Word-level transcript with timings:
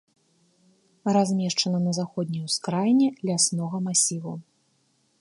Размешчана 1.17 1.79
на 1.85 1.91
заходняй 1.99 2.43
ускраіне 2.49 3.07
ляснога 3.31 3.75
масіву. 3.91 4.39